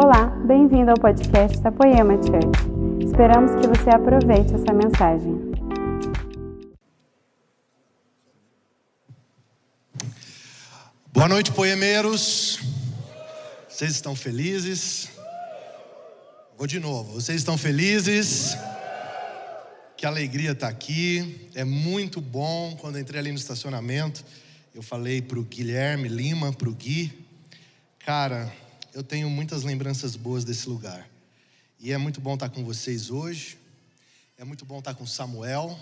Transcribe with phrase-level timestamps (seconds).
[0.00, 3.04] Olá, bem-vindo ao podcast da Poema Church.
[3.04, 5.34] Esperamos que você aproveite essa mensagem.
[11.12, 12.60] Boa noite, poemeiros.
[13.68, 15.10] Vocês estão felizes?
[16.56, 17.14] Vou de novo.
[17.14, 18.56] Vocês estão felizes?
[19.96, 21.50] Que alegria estar aqui.
[21.56, 22.76] É muito bom.
[22.80, 24.24] Quando entrei ali no estacionamento,
[24.72, 27.12] eu falei para o Guilherme Lima, para o Gui,
[27.98, 28.48] cara,
[28.98, 31.08] eu tenho muitas lembranças boas desse lugar.
[31.78, 33.56] E é muito bom estar com vocês hoje.
[34.36, 35.78] É muito bom estar com Samuel.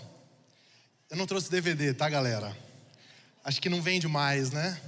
[1.09, 2.55] Eu não trouxe DVD, tá, galera?
[3.43, 4.79] Acho que não vende mais, né?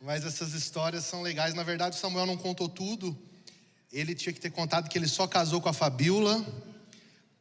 [0.00, 1.52] Mas essas histórias são legais.
[1.52, 3.14] Na verdade, o Samuel não contou tudo.
[3.92, 6.42] Ele tinha que ter contado que ele só casou com a Fabiola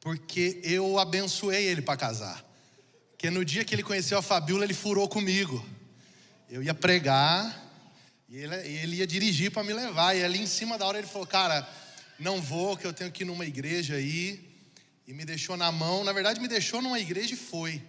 [0.01, 2.43] porque eu abençoei ele para casar.
[3.11, 5.65] Porque no dia que ele conheceu a Fabiola, ele furou comigo.
[6.49, 7.60] Eu ia pregar
[8.31, 10.15] e ele, ele ia dirigir para me levar.
[10.15, 11.67] E ali em cima da hora ele falou: Cara,
[12.17, 14.49] não vou, que eu tenho que ir numa igreja aí.
[15.05, 16.05] E me deixou na mão.
[16.05, 17.83] Na verdade, me deixou numa igreja e foi.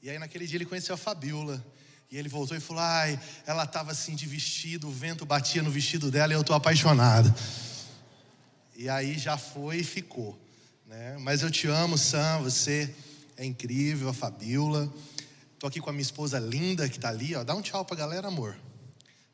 [0.00, 1.64] E aí naquele dia ele conheceu a Fabiola.
[2.12, 5.70] E ele voltou e falou: Ai, ela estava assim de vestido, o vento batia no
[5.70, 7.34] vestido dela e eu estou apaixonado.
[8.76, 10.38] E aí já foi e ficou.
[10.86, 11.16] Né?
[11.18, 12.94] Mas eu te amo, Sam, você
[13.36, 14.94] é incrível, a Fabiola.
[15.54, 17.42] Estou aqui com a minha esposa linda que está ali, ó.
[17.42, 18.56] Dá um tchau para a galera, amor.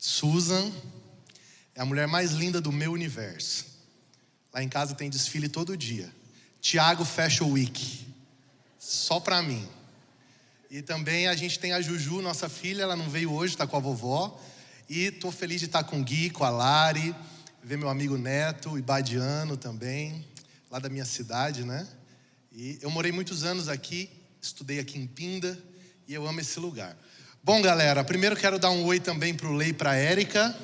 [0.05, 0.71] Susan
[1.73, 3.65] é a mulher mais linda do meu universo.
[4.53, 6.13] Lá em casa tem desfile todo dia.
[6.61, 8.05] Tiago Fashion Week.
[8.77, 9.67] Só para mim.
[10.69, 13.77] E também a gente tem a Juju, nossa filha, ela não veio hoje, está com
[13.77, 14.39] a vovó.
[14.87, 17.15] E estou feliz de estar com o Gui, com a Lari,
[17.63, 20.23] ver meu amigo Neto, Ibadiano também
[20.69, 21.87] lá da minha cidade, né?
[22.51, 24.07] E eu morei muitos anos aqui,
[24.39, 25.59] estudei aqui em Pinda
[26.07, 26.95] e eu amo esse lugar.
[27.45, 30.57] Bom, galera, primeiro quero dar um oi também para o Lei e para a Érica.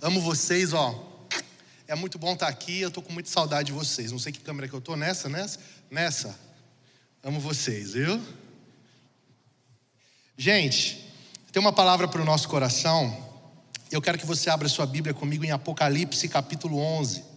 [0.00, 1.28] Amo vocês, ó.
[1.86, 4.10] É muito bom estar aqui, eu tô com muita saudade de vocês.
[4.10, 5.60] Não sei que câmera que eu tô, nessa, nessa?
[5.90, 6.34] Nessa.
[7.22, 8.18] Amo vocês, viu?
[10.34, 11.06] Gente,
[11.52, 13.14] tem uma palavra para o nosso coração.
[13.90, 17.31] Eu quero que você abra sua Bíblia comigo em Apocalipse capítulo 11.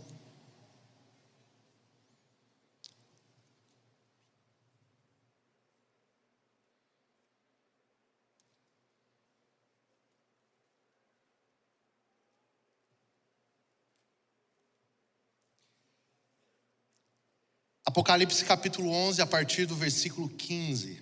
[17.95, 21.01] Apocalipse capítulo 11, a partir do versículo 15.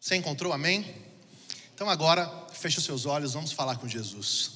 [0.00, 0.86] Você encontrou, amém?
[1.74, 4.52] Então agora, feche os seus olhos, vamos falar com Jesus.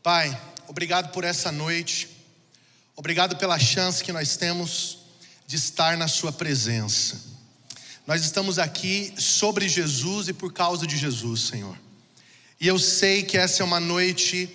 [0.00, 2.08] Pai, obrigado por essa noite,
[2.94, 4.98] obrigado pela chance que nós temos
[5.44, 7.20] de estar na Sua presença.
[8.06, 11.76] Nós estamos aqui sobre Jesus e por causa de Jesus, Senhor.
[12.60, 14.48] E eu sei que essa é uma noite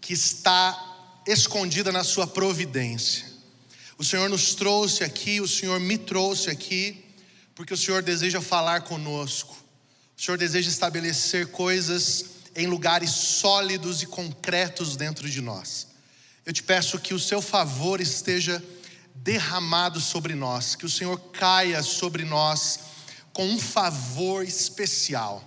[0.00, 3.27] que está escondida na Sua providência.
[3.98, 7.04] O Senhor nos trouxe aqui, o Senhor me trouxe aqui,
[7.52, 9.56] porque o Senhor deseja falar conosco.
[10.16, 15.88] O Senhor deseja estabelecer coisas em lugares sólidos e concretos dentro de nós.
[16.46, 18.62] Eu te peço que o seu favor esteja
[19.16, 22.78] derramado sobre nós, que o Senhor caia sobre nós
[23.32, 25.44] com um favor especial.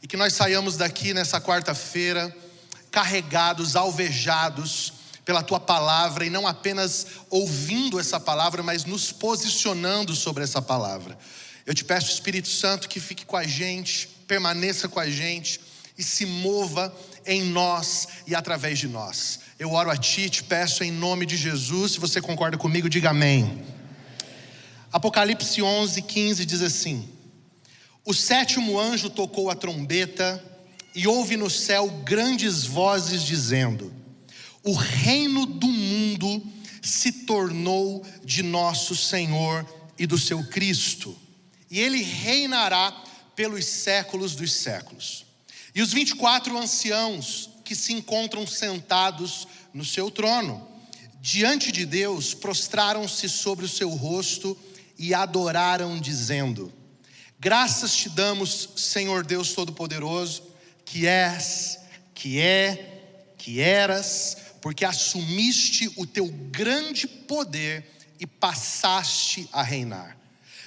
[0.00, 2.34] E que nós saiamos daqui nessa quarta-feira
[2.92, 4.92] carregados, alvejados,
[5.28, 11.18] pela tua palavra e não apenas ouvindo essa palavra, mas nos posicionando sobre essa palavra.
[11.66, 15.60] Eu te peço, Espírito Santo, que fique com a gente, permaneça com a gente
[15.98, 16.96] e se mova
[17.26, 19.40] em nós e através de nós.
[19.58, 21.92] Eu oro a ti, te peço em nome de Jesus.
[21.92, 23.62] Se você concorda comigo, diga amém.
[24.90, 27.06] Apocalipse 11, 15 diz assim:
[28.02, 30.42] O sétimo anjo tocou a trombeta
[30.94, 33.97] e houve no céu grandes vozes dizendo:
[34.64, 36.42] o reino do mundo
[36.82, 39.66] se tornou de nosso Senhor
[39.98, 41.16] e do seu Cristo,
[41.70, 42.92] e ele reinará
[43.34, 45.26] pelos séculos dos séculos.
[45.74, 50.66] E os 24 anciãos que se encontram sentados no seu trono,
[51.20, 54.56] diante de Deus, prostraram-se sobre o seu rosto
[54.98, 56.72] e adoraram, dizendo:
[57.38, 60.42] Graças te damos, Senhor Deus Todo-Poderoso,
[60.84, 61.78] que és,
[62.14, 67.84] que é, que eras, porque assumiste o teu grande poder
[68.18, 70.16] e passaste a reinar.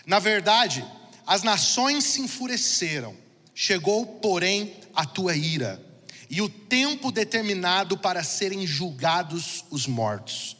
[0.05, 0.85] Na verdade,
[1.25, 3.15] as nações se enfureceram,
[3.53, 5.81] chegou, porém, a tua ira,
[6.29, 10.55] e o tempo determinado para serem julgados os mortos,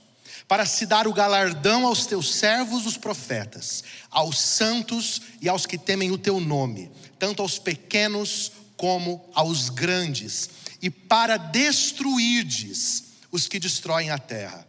[0.48, 5.77] para se dar o galardão aos teus servos, os profetas, aos santos e aos que
[5.77, 10.50] temem o teu nome, tanto aos pequenos como aos grandes,
[10.81, 14.68] e para destruirdes os que destroem a terra.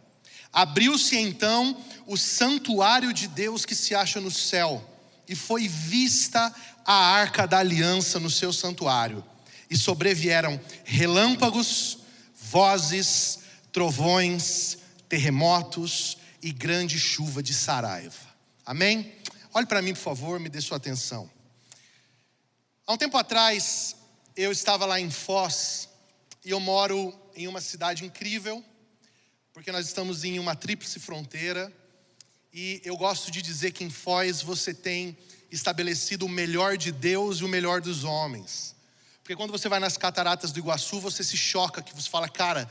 [0.51, 1.75] Abriu-se então
[2.05, 4.87] o santuário de Deus que se acha no céu,
[5.27, 6.53] e foi vista
[6.85, 9.23] a arca da aliança no seu santuário,
[9.69, 11.99] e sobrevieram relâmpagos,
[12.35, 13.39] vozes,
[13.71, 14.77] trovões,
[15.09, 18.33] terremotos e grande chuva de saraiva.
[18.65, 19.13] Amém?
[19.53, 21.29] Olhe para mim, por favor, me dê sua atenção.
[22.85, 23.95] Há um tempo atrás,
[24.35, 25.89] eu estava lá em Foz,
[26.45, 28.63] e eu moro em uma cidade incrível,
[29.53, 31.71] porque nós estamos em uma tríplice fronteira
[32.53, 35.17] e eu gosto de dizer que em Foz você tem
[35.51, 38.75] estabelecido o melhor de Deus e o melhor dos homens.
[39.21, 42.69] Porque quando você vai nas cataratas do Iguaçu, você se choca, que você fala, cara,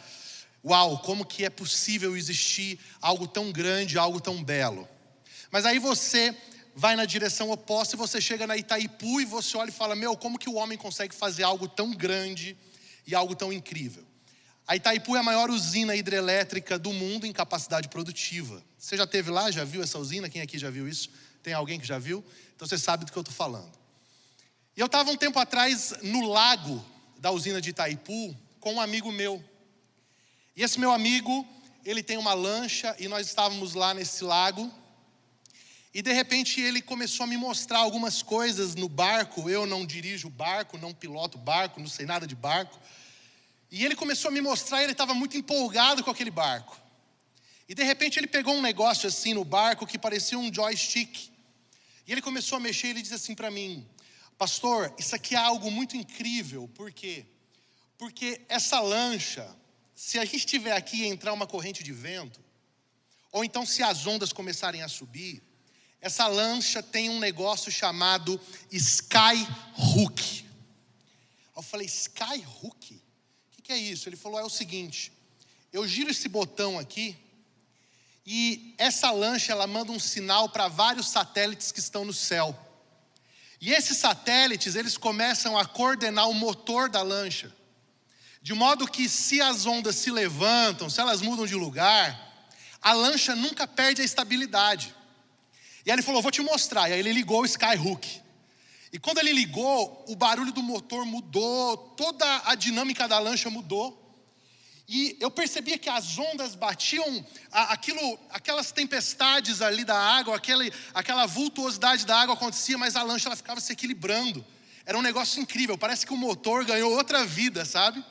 [0.65, 4.89] uau, como que é possível existir algo tão grande, algo tão belo.
[5.51, 6.37] Mas aí você
[6.75, 10.17] vai na direção oposta e você chega na Itaipu e você olha e fala, meu,
[10.17, 12.57] como que o homem consegue fazer algo tão grande
[13.07, 14.05] e algo tão incrível?
[14.67, 18.63] A Itaipu é a maior usina hidrelétrica do mundo em capacidade produtiva.
[18.79, 20.29] Você já teve lá, já viu essa usina?
[20.29, 21.11] Quem aqui já viu isso?
[21.43, 22.25] Tem alguém que já viu?
[22.55, 23.73] Então você sabe do que eu estou falando.
[24.77, 26.85] E eu estava um tempo atrás no lago
[27.19, 29.43] da usina de Itaipu com um amigo meu.
[30.57, 31.47] E esse meu amigo,
[31.85, 34.73] ele tem uma lancha e nós estávamos lá nesse lago.
[35.93, 39.51] E de repente ele começou a me mostrar algumas coisas no barco.
[39.51, 42.79] Eu não dirijo barco, não piloto barco, não sei nada de barco.
[43.73, 46.79] E ele começou a me mostrar, ele estava muito empolgado com aquele barco.
[47.67, 51.31] E de repente ele pegou um negócio assim no barco que parecia um joystick.
[52.07, 53.89] E ele começou a mexer ele disse assim para mim:
[54.37, 57.25] Pastor, isso aqui é algo muito incrível, por quê?
[57.97, 59.49] Porque essa lancha,
[59.95, 62.45] se a gente estiver aqui e entrar uma corrente de vento,
[63.33, 65.43] ou então se as ondas começarem a subir,
[65.99, 68.39] essa lancha tem um negócio chamado
[68.71, 69.49] Sky
[69.79, 70.45] Hook.
[71.57, 73.02] Eu falei, Sky Hook?
[73.63, 74.09] Que, é isso?
[74.09, 75.13] Ele falou: é o seguinte,
[75.73, 77.17] eu giro esse botão aqui,
[78.27, 82.57] e essa lancha ela manda um sinal para vários satélites que estão no céu.
[83.61, 87.55] E esses satélites, eles começam a coordenar o motor da lancha.
[88.41, 92.49] De modo que se as ondas se levantam, se elas mudam de lugar,
[92.81, 94.95] a lancha nunca perde a estabilidade.
[95.87, 96.89] E aí ele falou: Vou te mostrar.
[96.91, 98.22] E aí ele ligou o Skyhook.
[98.93, 103.99] E quando ele ligou, o barulho do motor mudou, toda a dinâmica da lancha mudou.
[104.87, 111.25] E eu percebia que as ondas batiam, aquilo, aquelas tempestades ali da água, aquele, aquela
[111.25, 114.45] vultuosidade da água acontecia, mas a lancha ela ficava se equilibrando.
[114.85, 118.05] Era um negócio incrível, parece que o motor ganhou outra vida, sabe?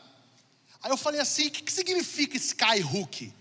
[0.82, 3.32] Aí eu falei assim: o que, que significa skyhook?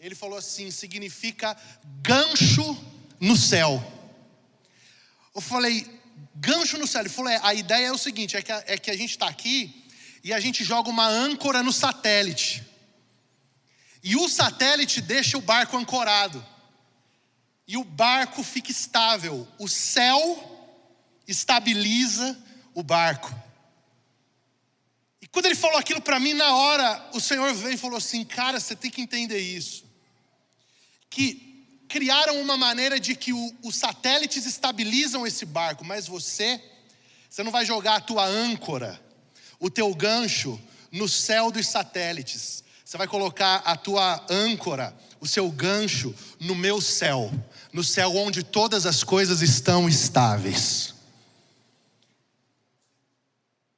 [0.00, 1.54] Ele falou assim: significa
[2.00, 2.76] gancho
[3.20, 3.82] no céu.
[5.34, 6.01] Eu falei,
[6.34, 7.02] gancho no céu.
[7.02, 9.10] Ele falou: é, a ideia é o seguinte: é que a, é que a gente
[9.10, 9.84] está aqui
[10.22, 12.62] e a gente joga uma âncora no satélite.
[14.02, 16.44] E o satélite deixa o barco ancorado.
[17.66, 19.46] E o barco fica estável.
[19.58, 20.48] O céu
[21.26, 22.36] estabiliza
[22.74, 23.32] o barco.
[25.20, 28.24] E quando ele falou aquilo para mim, na hora, o Senhor veio e falou assim:
[28.24, 29.84] Cara, você tem que entender isso.
[31.08, 31.51] Que
[31.92, 36.58] criaram uma maneira de que o, os satélites estabilizam esse barco, mas você,
[37.28, 38.98] você não vai jogar a tua âncora,
[39.60, 40.58] o teu gancho
[40.90, 42.64] no céu dos satélites.
[42.82, 47.30] Você vai colocar a tua âncora, o seu gancho no meu céu,
[47.74, 50.94] no céu onde todas as coisas estão estáveis.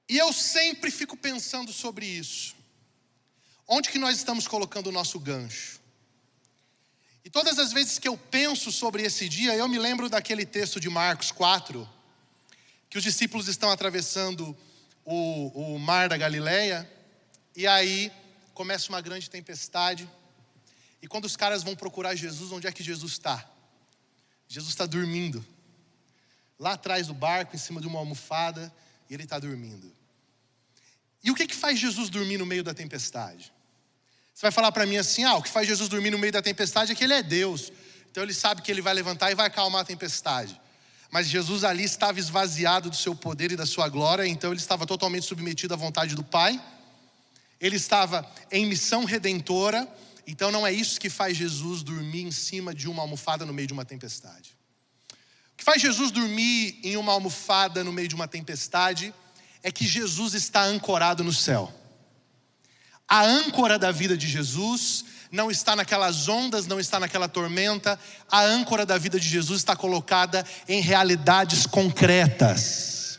[0.08, 2.54] E eu sempre fico pensando sobre isso.
[3.66, 5.82] Onde que nós estamos colocando o nosso gancho?
[7.24, 10.78] E todas as vezes que eu penso sobre esse dia, eu me lembro daquele texto
[10.78, 11.88] de Marcos 4,
[12.90, 14.54] que os discípulos estão atravessando
[15.06, 16.88] o, o mar da Galileia,
[17.56, 18.12] e aí
[18.52, 20.08] começa uma grande tempestade.
[21.00, 23.50] E quando os caras vão procurar Jesus, onde é que Jesus está?
[24.46, 25.44] Jesus está dormindo.
[26.58, 28.72] Lá atrás do barco, em cima de uma almofada,
[29.08, 29.90] e ele está dormindo.
[31.22, 33.50] E o que, que faz Jesus dormir no meio da tempestade?
[34.34, 36.42] Você vai falar para mim assim: ah, o que faz Jesus dormir no meio da
[36.42, 37.72] tempestade é que ele é Deus.
[38.10, 40.60] Então ele sabe que ele vai levantar e vai acalmar a tempestade.
[41.10, 44.84] Mas Jesus ali estava esvaziado do seu poder e da sua glória, então ele estava
[44.84, 46.60] totalmente submetido à vontade do Pai.
[47.60, 49.88] Ele estava em missão redentora,
[50.26, 53.68] então não é isso que faz Jesus dormir em cima de uma almofada no meio
[53.68, 54.56] de uma tempestade.
[55.52, 59.14] O que faz Jesus dormir em uma almofada no meio de uma tempestade
[59.62, 61.72] é que Jesus está ancorado no céu.
[63.08, 67.98] A âncora da vida de Jesus não está naquelas ondas, não está naquela tormenta.
[68.30, 73.18] A âncora da vida de Jesus está colocada em realidades concretas.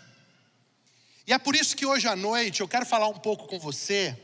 [1.27, 4.17] E é por isso que hoje à noite eu quero falar um pouco com você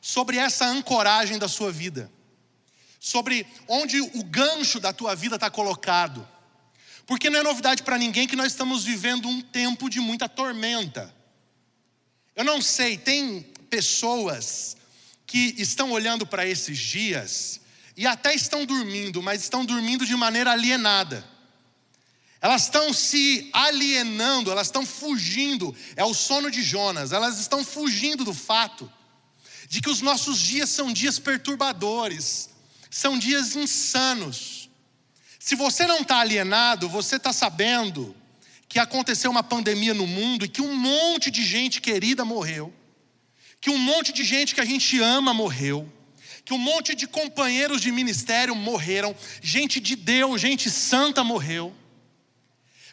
[0.00, 2.10] sobre essa ancoragem da sua vida,
[3.00, 6.26] sobre onde o gancho da tua vida está colocado.
[7.06, 11.12] Porque não é novidade para ninguém que nós estamos vivendo um tempo de muita tormenta.
[12.36, 14.76] Eu não sei, tem pessoas
[15.26, 17.60] que estão olhando para esses dias
[17.96, 21.24] e até estão dormindo, mas estão dormindo de maneira alienada.
[22.40, 28.24] Elas estão se alienando, elas estão fugindo, é o sono de Jonas, elas estão fugindo
[28.24, 28.90] do fato
[29.68, 32.50] de que os nossos dias são dias perturbadores,
[32.90, 34.68] são dias insanos.
[35.38, 38.14] Se você não está alienado, você está sabendo
[38.68, 42.72] que aconteceu uma pandemia no mundo e que um monte de gente querida morreu,
[43.62, 45.90] que um monte de gente que a gente ama morreu,
[46.44, 51.72] que um monte de companheiros de ministério morreram, gente de Deus, gente santa morreu.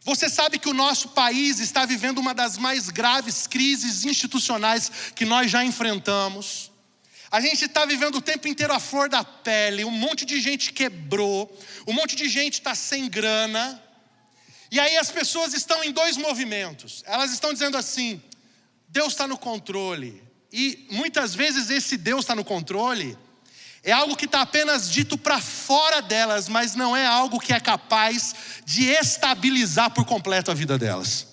[0.04, 5.26] Você sabe que o nosso país está vivendo uma das mais graves crises institucionais que
[5.26, 6.72] nós já enfrentamos.
[7.32, 10.72] A gente está vivendo o tempo inteiro a flor da pele, um monte de gente
[10.72, 11.52] quebrou,
[11.88, 13.84] um monte de gente está sem grana.
[14.70, 17.04] E aí as pessoas estão em dois movimentos.
[17.08, 18.22] Elas estão dizendo assim:
[18.88, 20.29] Deus está no controle.
[20.52, 23.18] E muitas vezes esse Deus está no controle
[23.84, 27.60] é algo que está apenas dito para fora delas, mas não é algo que é
[27.60, 31.28] capaz de estabilizar por completo a vida delas.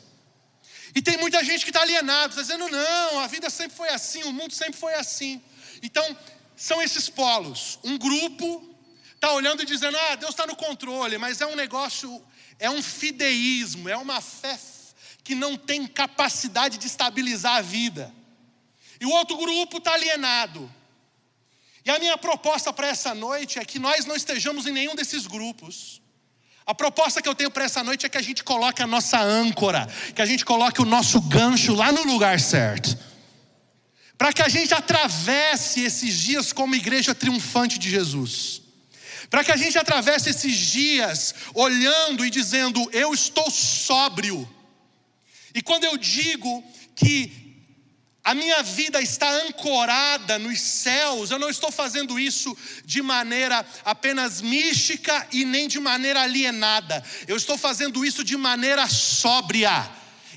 [0.94, 4.23] E tem muita gente que está alienada, está dizendo: não, a vida sempre foi assim,
[4.23, 5.42] o mundo sempre foi assim.
[5.82, 6.16] Então,
[6.56, 7.78] são esses polos.
[7.85, 8.75] Um grupo
[9.14, 12.23] está olhando e dizendo: ah, Deus está no controle, mas é um negócio,
[12.58, 14.58] é um fideísmo, é uma fé
[15.25, 18.14] que não tem capacidade de estabilizar a vida.
[19.00, 20.70] E o outro grupo está alienado
[21.86, 25.24] e a minha proposta para essa noite é que nós não estejamos em nenhum desses
[25.24, 26.02] grupos.
[26.66, 29.20] A proposta que eu tenho para essa noite é que a gente coloque a nossa
[29.20, 32.98] âncora, que a gente coloque o nosso gancho lá no lugar certo.
[34.18, 38.62] Para que a gente atravesse esses dias como igreja triunfante de Jesus.
[39.30, 44.48] Para que a gente atravesse esses dias olhando e dizendo: Eu estou sóbrio.
[45.54, 46.64] E quando eu digo
[46.96, 47.45] que
[48.26, 54.40] a minha vida está ancorada nos céus, eu não estou fazendo isso de maneira apenas
[54.40, 59.88] mística e nem de maneira alienada, eu estou fazendo isso de maneira sóbria.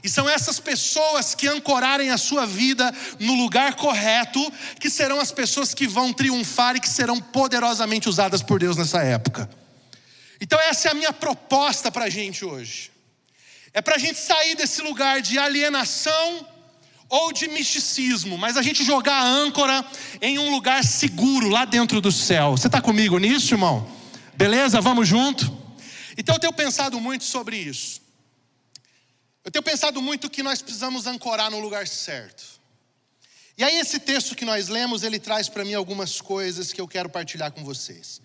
[0.03, 4.39] E são essas pessoas que ancorarem a sua vida no lugar correto,
[4.79, 9.01] que serão as pessoas que vão triunfar e que serão poderosamente usadas por Deus nessa
[9.01, 9.49] época.
[10.39, 12.91] Então, essa é a minha proposta para a gente hoje.
[13.73, 16.47] É para a gente sair desse lugar de alienação
[17.09, 19.83] ou de misticismo, mas a gente jogar a âncora
[20.21, 22.51] em um lugar seguro lá dentro do céu.
[22.51, 23.89] Você está comigo nisso, irmão?
[24.35, 24.79] Beleza?
[24.79, 25.45] Vamos junto?
[26.15, 27.99] Então eu tenho pensado muito sobre isso.
[29.43, 32.43] Eu tenho pensado muito que nós precisamos ancorar no lugar certo.
[33.57, 36.87] E aí esse texto que nós lemos, ele traz para mim algumas coisas que eu
[36.87, 38.21] quero partilhar com vocês.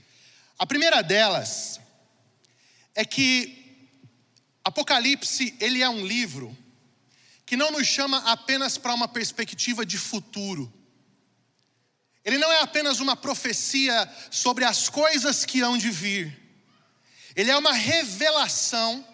[0.59, 1.81] A primeira delas
[2.95, 3.65] é que
[4.65, 6.57] Apocalipse, ele é um livro
[7.55, 10.73] que não nos chama apenas para uma perspectiva de futuro.
[12.25, 16.37] Ele não é apenas uma profecia sobre as coisas que hão de vir.
[17.37, 19.07] Ele é uma revelação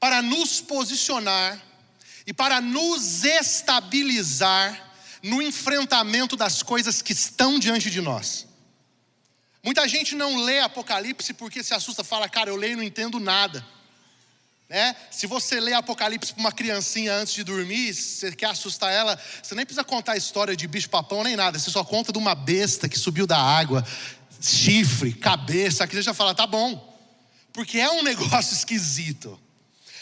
[0.00, 1.62] para nos posicionar
[2.26, 8.48] e para nos estabilizar no enfrentamento das coisas que estão diante de nós.
[9.62, 13.20] Muita gente não lê Apocalipse porque se assusta, fala, cara, eu leio e não entendo
[13.20, 13.64] nada.
[14.70, 14.94] Né?
[15.10, 19.52] Se você lê Apocalipse para uma criancinha antes de dormir, você quer assustar ela, você
[19.56, 22.88] nem precisa contar a história de bicho-papão nem nada, você só conta de uma besta
[22.88, 23.84] que subiu da água,
[24.40, 26.96] chifre, cabeça, a criança fala, tá bom,
[27.52, 29.36] porque é um negócio esquisito.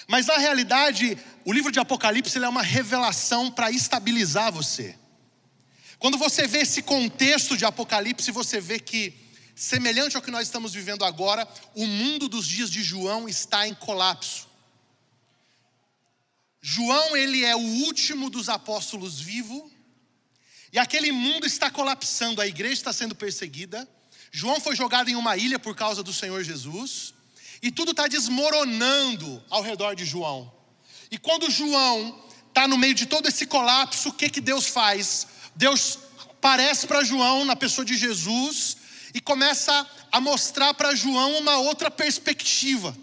[0.07, 4.95] Mas na realidade, o livro de Apocalipse é uma revelação para estabilizar você.
[5.99, 9.15] Quando você vê esse contexto de Apocalipse, você vê que,
[9.55, 13.73] semelhante ao que nós estamos vivendo agora, o mundo dos dias de João está em
[13.73, 14.48] colapso.
[16.71, 19.73] João, ele é o último dos apóstolos vivo,
[20.71, 23.89] e aquele mundo está colapsando, a igreja está sendo perseguida.
[24.31, 27.15] João foi jogado em uma ilha por causa do Senhor Jesus,
[27.63, 30.53] e tudo está desmoronando ao redor de João.
[31.11, 35.27] E quando João está no meio de todo esse colapso, o que, que Deus faz?
[35.57, 35.99] Deus
[36.39, 38.77] parece para João na pessoa de Jesus
[39.15, 42.95] e começa a mostrar para João uma outra perspectiva.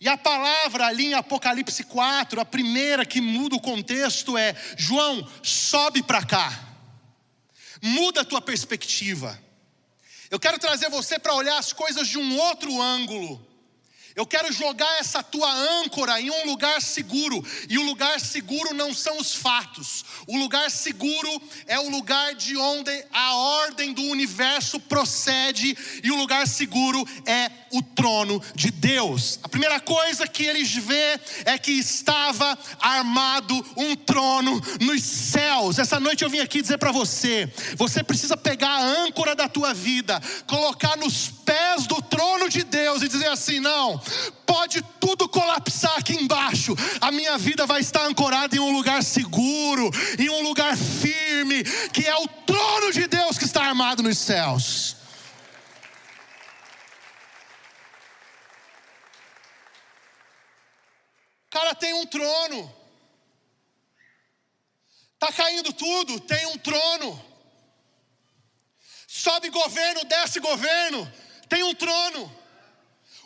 [0.00, 5.28] E a palavra ali em Apocalipse 4, a primeira que muda o contexto é: João,
[5.42, 6.52] sobe para cá,
[7.82, 9.38] muda a tua perspectiva.
[10.30, 13.47] Eu quero trazer você para olhar as coisas de um outro ângulo.
[14.18, 18.92] Eu quero jogar essa tua âncora em um lugar seguro, e o lugar seguro não
[18.92, 24.80] são os fatos, o lugar seguro é o lugar de onde a ordem do universo
[24.80, 29.38] procede, e o lugar seguro é o trono de Deus.
[29.40, 35.78] A primeira coisa que eles vê é que estava armado um trono nos céus.
[35.78, 39.72] Essa noite eu vim aqui dizer para você: você precisa pegar a âncora da tua
[39.72, 44.00] vida, colocar nos pés do trono de Deus e dizer assim: não,
[44.46, 49.90] pode tudo colapsar aqui embaixo, a minha vida vai estar ancorada em um lugar seguro,
[50.18, 54.96] em um lugar firme, que é o trono de Deus que está armado nos céus.
[61.50, 62.74] Cara, tem um trono.
[65.18, 67.24] Tá caindo tudo, tem um trono.
[69.06, 71.12] Sobe governo, desce governo,
[71.48, 72.37] tem um trono.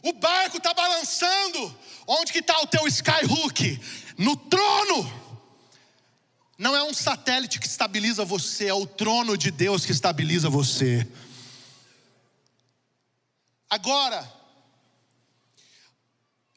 [0.02, 1.78] O barco está balançando.
[2.06, 3.80] Onde que está o teu skyhook?
[4.18, 5.22] No trono.
[6.58, 11.08] Não é um satélite que estabiliza você, é o trono de Deus que estabiliza você.
[13.68, 14.30] Agora,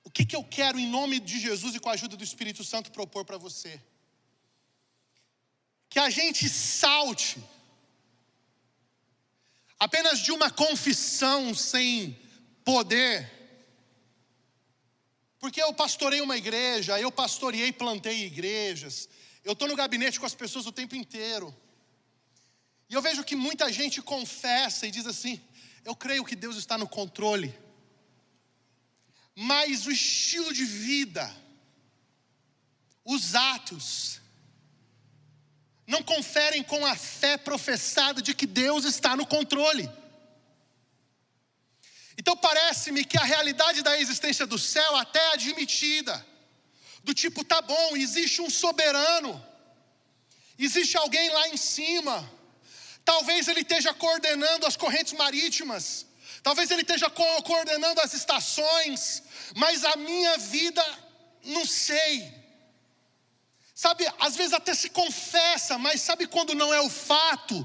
[0.04, 2.64] o que, que eu quero em nome de Jesus e com a ajuda do Espírito
[2.64, 3.82] Santo propor para você?
[5.90, 7.38] Que a gente salte
[9.80, 12.20] apenas de uma confissão sem
[12.64, 13.35] poder
[15.46, 19.08] porque eu pastorei uma igreja, eu pastoreei e plantei igrejas,
[19.44, 21.56] eu estou no gabinete com as pessoas o tempo inteiro.
[22.90, 25.40] E eu vejo que muita gente confessa e diz assim:
[25.84, 27.56] eu creio que Deus está no controle.
[29.36, 31.32] Mas o estilo de vida,
[33.04, 34.20] os atos,
[35.86, 39.88] não conferem com a fé professada de que Deus está no controle.
[42.26, 46.26] Então parece-me que a realidade da existência do céu até é admitida.
[47.04, 49.32] Do tipo, tá bom, existe um soberano.
[50.58, 52.28] Existe alguém lá em cima.
[53.12, 56.08] Talvez ele esteja coordenando as correntes marítimas.
[56.42, 59.22] Talvez ele esteja co coordenando as estações,
[59.56, 60.84] mas a minha vida
[61.44, 62.34] não sei.
[63.76, 67.56] Sabe, às vezes até se confessa, mas sabe quando não é o fato?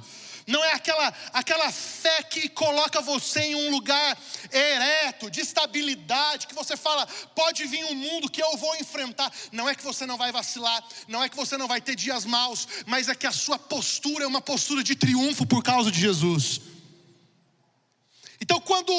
[0.51, 4.19] Não é aquela, aquela fé que coloca você em um lugar
[4.51, 9.33] ereto, de estabilidade, que você fala, pode vir um mundo que eu vou enfrentar.
[9.53, 12.25] Não é que você não vai vacilar, não é que você não vai ter dias
[12.25, 16.01] maus, mas é que a sua postura é uma postura de triunfo por causa de
[16.01, 16.61] Jesus.
[18.41, 18.93] Então, quando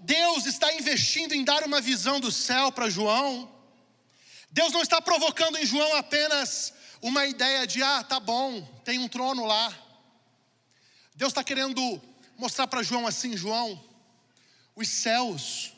[0.00, 3.50] Deus está investindo em dar uma visão do céu para João,
[4.50, 9.08] Deus não está provocando em João apenas uma ideia de, ah, tá bom, tem um
[9.08, 9.87] trono lá.
[11.18, 12.00] Deus está querendo
[12.36, 13.84] mostrar para João assim: João,
[14.76, 15.72] os céus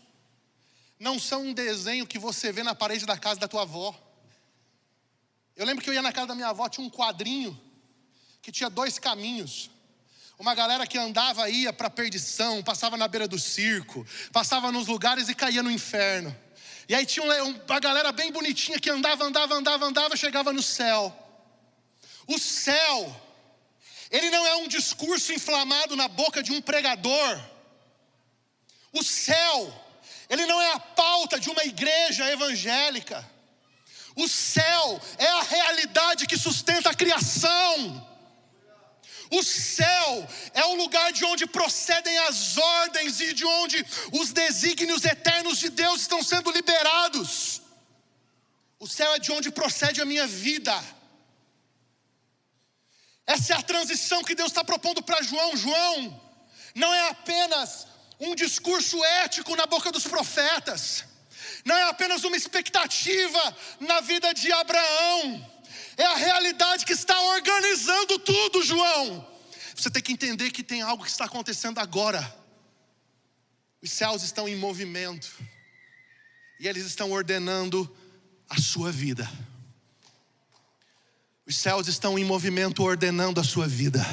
[0.99, 3.99] não são um desenho que você vê na parede da casa da tua avó.
[5.57, 7.59] Eu lembro que eu ia na casa da minha avó, tinha um quadrinho
[8.43, 9.71] que tinha dois caminhos.
[10.39, 14.89] Uma galera que andava ia para a perdição, passava na beira do circo, passava nos
[14.89, 16.37] lugares e caía no inferno.
[16.87, 21.17] E aí tinha uma galera bem bonitinha que andava, andava, andava, andava, chegava no céu.
[22.27, 23.30] O céu
[24.11, 27.41] ele não é um discurso inflamado na boca de um pregador.
[28.93, 29.73] O céu,
[30.29, 33.29] ele não é a pauta de uma igreja evangélica.
[34.17, 38.07] O céu é a realidade que sustenta a criação.
[39.31, 45.05] O céu é o lugar de onde procedem as ordens e de onde os desígnios
[45.05, 47.63] eternos de Deus estão sendo liberados.
[48.81, 50.75] O céu é de onde procede a minha vida.
[53.35, 55.57] Essa é a transição que Deus está propondo para João.
[55.57, 56.21] João
[56.75, 57.87] não é apenas
[58.19, 61.05] um discurso ético na boca dos profetas,
[61.65, 65.49] não é apenas uma expectativa na vida de Abraão,
[65.97, 69.25] é a realidade que está organizando tudo, João.
[69.77, 72.21] Você tem que entender que tem algo que está acontecendo agora.
[73.81, 75.31] Os céus estão em movimento
[76.59, 77.89] e eles estão ordenando
[78.49, 79.31] a sua vida.
[81.51, 84.07] Os céus estão em movimento ordenando a sua vida.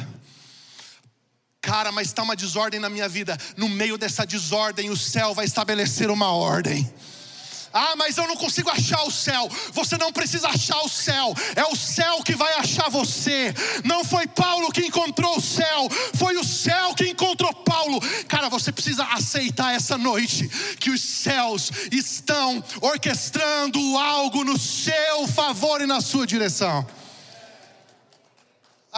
[1.61, 3.37] Cara, mas está uma desordem na minha vida.
[3.55, 6.91] No meio dessa desordem, o céu vai estabelecer uma ordem.
[7.71, 9.47] Ah, mas eu não consigo achar o céu.
[9.71, 11.31] Você não precisa achar o céu.
[11.55, 13.53] É o céu que vai achar você.
[13.83, 17.99] Não foi Paulo que encontrou o céu, foi o céu que encontrou Paulo.
[18.27, 25.81] Cara, você precisa aceitar essa noite que os céus estão orquestrando algo no seu favor
[25.81, 26.83] e na sua direção.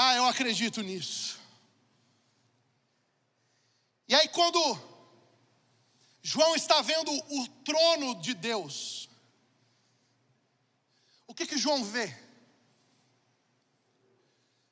[0.02, 1.38] Ah, eu acredito nisso.
[4.08, 4.60] E aí, quando
[6.22, 9.10] João está vendo o trono de Deus.
[11.28, 12.16] O que que João vê?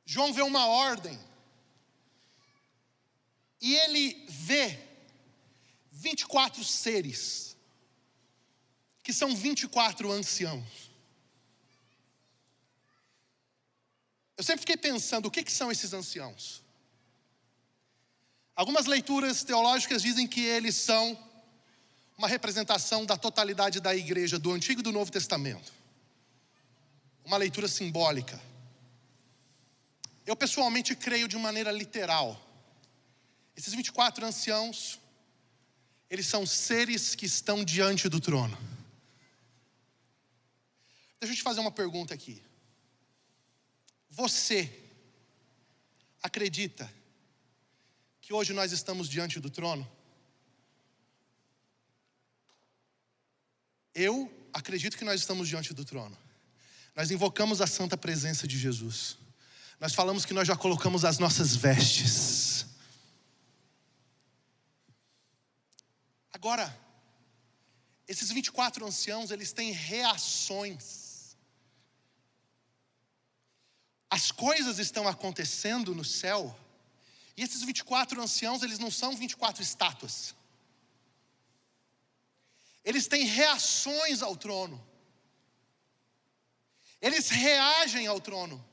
[0.06, 1.20] João vê uma ordem.
[3.60, 4.80] E ele vê
[5.92, 7.58] 24 seres,
[9.04, 10.87] que são 24 anciãos.
[14.38, 16.64] Eu sempre fiquei pensando, o que, que são esses anciãos?
[18.56, 21.18] Algumas leituras teológicas dizem que eles são
[22.18, 25.74] uma representação da totalidade da igreja do Antigo e do Novo Testamento.
[27.26, 28.40] Uma leitura simbólica.
[30.26, 32.40] Eu pessoalmente creio de maneira literal.
[33.56, 35.00] Esses 24 anciãos,
[36.10, 38.58] eles são seres que estão diante do trono.
[41.20, 42.42] Deixa eu te fazer uma pergunta aqui.
[44.18, 44.68] Você
[46.24, 46.92] acredita
[48.20, 49.88] que hoje nós estamos diante do trono?
[53.94, 56.18] Eu acredito que nós estamos diante do trono.
[56.96, 59.20] Nós invocamos a santa presença de Jesus.
[59.80, 62.66] Nós falamos que nós já colocamos as nossas vestes.
[66.34, 66.76] Agora,
[68.08, 71.07] esses 24 anciãos, eles têm reações.
[74.10, 76.58] As coisas estão acontecendo no céu,
[77.36, 80.36] e esses 24 anciãos, eles não são 24 estátuas
[82.88, 84.82] eles têm reações ao trono.
[87.02, 88.66] Eles reagem ao trono.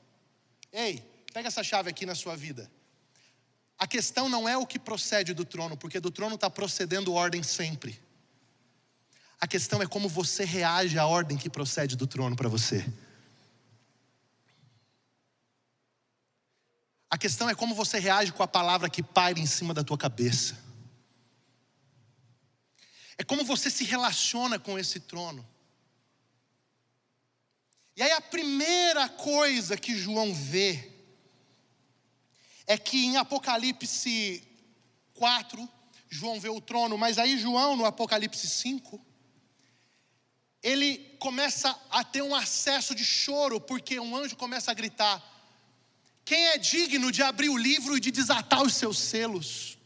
[0.71, 2.71] Ei, pega essa chave aqui na sua vida.
[3.77, 7.43] A questão não é o que procede do trono, porque do trono está procedendo ordem
[7.43, 8.01] sempre.
[9.37, 12.85] A questão é como você reage à ordem que procede do trono para você.
[17.09, 19.97] A questão é como você reage com a palavra que paira em cima da tua
[19.97, 20.63] cabeça.
[23.17, 25.47] É como você se relaciona com esse trono.
[27.95, 30.91] E aí a primeira coisa que João vê
[32.67, 34.43] é que em Apocalipse
[35.13, 35.69] 4,
[36.09, 38.99] João vê o trono, mas aí João no Apocalipse 5,
[40.61, 45.23] ele começa a ter um acesso de choro, porque um anjo começa a gritar:
[46.25, 49.77] Quem é digno de abrir o livro e de desatar os seus selos?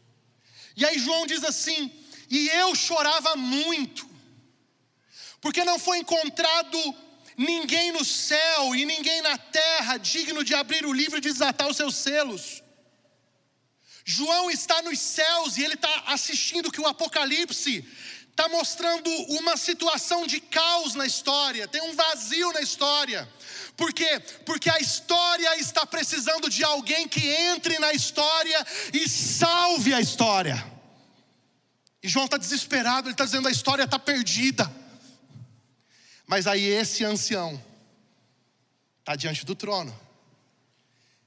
[0.74, 1.92] E aí João diz assim:
[2.30, 4.08] e eu chorava muito,
[5.40, 6.78] porque não foi encontrado
[7.36, 11.76] ninguém no céu e ninguém na terra digno de abrir o livro e desatar os
[11.76, 12.62] seus selos.
[14.04, 17.84] João está nos céus e ele está assistindo que o Apocalipse
[18.30, 23.28] está mostrando uma situação de caos na história, tem um vazio na história.
[23.76, 24.20] Por quê?
[24.44, 30.62] Porque a história está precisando de alguém que entre na história e salve a história.
[32.02, 34.70] E João está desesperado, ele está dizendo: a história está perdida.
[36.26, 37.62] Mas aí esse ancião
[39.00, 39.98] está diante do trono.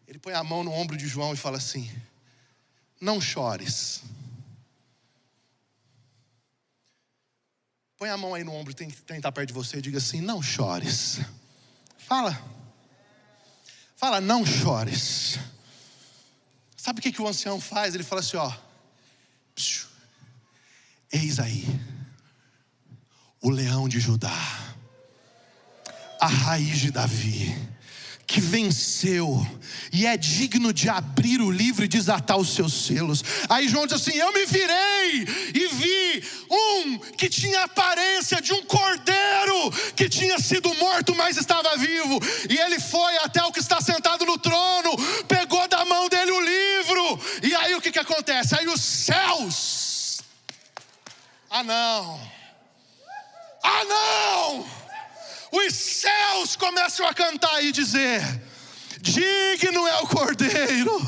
[0.08, 1.91] Ele põe a mão no ombro de João e fala assim:
[2.99, 4.03] Não chores.
[7.97, 10.21] Põe a mão aí no ombro, tem que estar perto de você e diga assim:
[10.21, 11.19] Não chores.
[12.13, 12.39] Fala.
[13.95, 15.39] Fala, não chores.
[16.78, 17.95] Sabe o que, que o ancião faz?
[17.95, 18.54] Ele fala assim: Ó.
[19.56, 19.88] Psiu,
[21.12, 21.65] Eis aí
[23.41, 24.30] o leão de Judá,
[26.21, 27.52] a raiz de Davi,
[28.25, 29.45] que venceu
[29.91, 33.23] e é digno de abrir o livro e desatar os seus selos.
[33.49, 38.63] Aí João diz assim: Eu me virei e vi um que tinha aparência de um
[38.63, 42.19] cordeiro que tinha sido morto, mas estava vivo.
[42.49, 44.91] E ele foi até o que está sentado no trono,
[45.27, 47.19] pegou da mão dele o livro.
[47.43, 48.55] E aí o que, que acontece?
[48.55, 49.83] Aí os céus
[51.55, 52.19] ah, não.
[53.63, 54.83] Ah, não.
[55.53, 58.21] Os céus começam a cantar e dizer:
[58.99, 60.99] Digno é o Cordeiro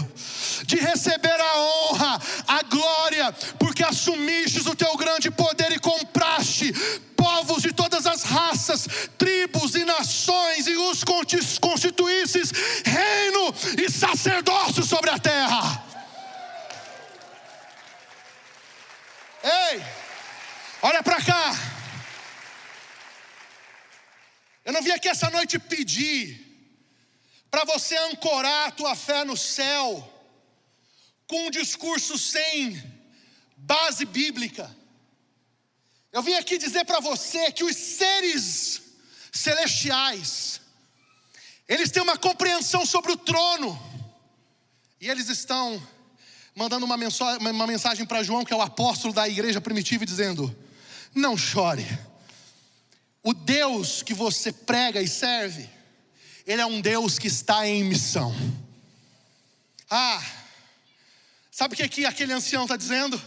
[0.67, 6.71] de receber a honra, a glória, porque assumistes o teu grande poder e compraste
[7.15, 11.03] povos de todas as raças, tribos e nações, e os
[11.59, 12.51] constituístes
[12.85, 13.53] reino
[13.83, 15.83] e sacerdócio sobre a terra.
[19.43, 19.83] Ei!
[20.83, 21.74] Olha para cá.
[24.65, 26.43] Eu não vim aqui essa noite pedir
[27.51, 30.11] para você ancorar a tua fé no céu
[31.27, 32.83] com um discurso sem
[33.55, 34.75] base bíblica.
[36.11, 38.81] Eu vim aqui dizer para você que os seres
[39.31, 40.61] celestiais,
[41.67, 43.79] eles têm uma compreensão sobre o trono,
[44.99, 45.81] e eles estão
[46.55, 50.55] mandando uma mensagem, uma mensagem para João, que é o apóstolo da igreja primitiva, dizendo:
[51.13, 51.85] Não chore.
[53.25, 55.67] O Deus que você prega e serve,
[56.45, 58.31] Ele é um Deus que está em missão.
[59.89, 60.23] Ah,
[61.49, 63.19] sabe o que, que aquele ancião está dizendo?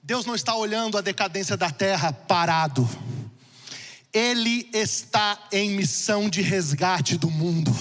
[0.00, 2.88] Deus não está olhando a decadência da terra parado.
[4.12, 7.72] Ele está em missão de resgate do mundo.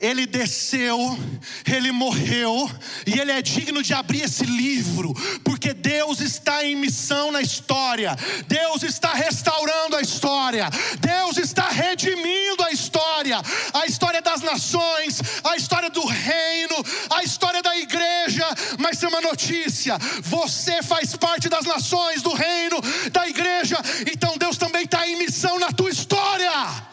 [0.00, 1.18] Ele desceu,
[1.66, 2.70] ele morreu,
[3.04, 8.16] e ele é digno de abrir esse livro, porque Deus está em missão na história,
[8.46, 13.42] Deus está restaurando a história, Deus está redimindo a história,
[13.74, 16.76] a história das nações, a história do reino,
[17.10, 18.46] a história da igreja.
[18.78, 22.80] Mas tem uma notícia: você faz parte das nações, do reino,
[23.10, 23.76] da igreja,
[24.12, 26.86] então Deus também está em missão na tua história.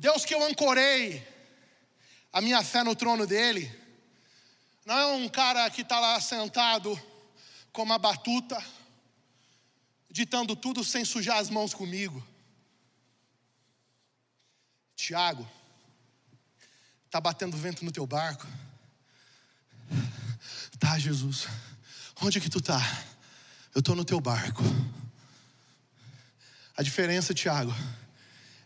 [0.00, 1.22] Deus que eu ancorei
[2.32, 3.70] a minha fé no trono dele,
[4.86, 6.98] não é um cara que está lá sentado
[7.70, 8.58] com uma batuta,
[10.10, 12.26] ditando tudo sem sujar as mãos comigo.
[14.96, 15.46] Tiago,
[17.04, 18.46] está batendo vento no teu barco?
[20.78, 21.46] Tá, Jesus.
[22.22, 22.80] Onde que tu tá?
[23.74, 24.62] Eu estou no teu barco.
[26.74, 27.74] A diferença, Tiago,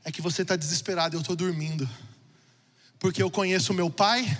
[0.05, 1.89] é que você está desesperado, eu estou dormindo,
[2.99, 4.39] porque eu conheço o meu pai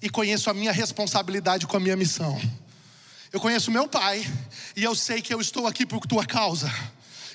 [0.00, 2.38] e conheço a minha responsabilidade com a minha missão.
[3.32, 4.22] Eu conheço meu pai
[4.76, 6.70] e eu sei que eu estou aqui por tua causa.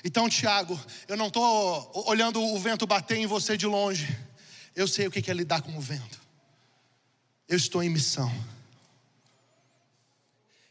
[0.04, 4.16] Então, Tiago, eu não estou olhando o vento bater em você de longe.
[4.76, 6.20] Eu sei o que é lidar com o vento.
[7.48, 8.32] Eu estou em missão.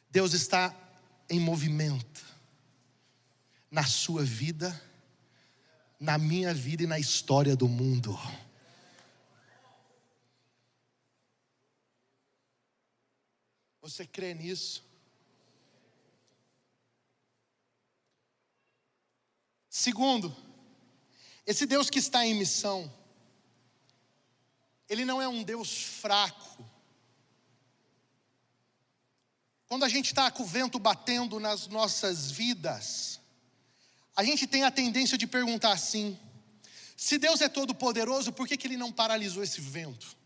[0.10, 0.73] Deus está
[1.30, 2.23] em movimento
[3.69, 4.82] na sua vida
[5.99, 8.17] na minha vida e na história do mundo.
[13.81, 14.86] Você crê nisso?
[19.69, 20.36] Segundo,
[21.45, 22.91] esse Deus que está em missão,
[24.89, 26.65] ele não é um Deus fraco.
[29.67, 33.16] Quando a gente está com o vento batendo nas nossas vidas,
[34.17, 36.19] a gente tem a tendência de perguntar assim:
[36.97, 40.17] se Deus é todo poderoso, por que, que Ele não paralisou esse vento?